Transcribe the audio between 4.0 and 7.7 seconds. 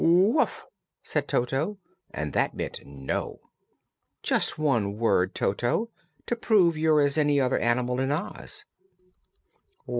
just one word, Toto, to prove you're as any other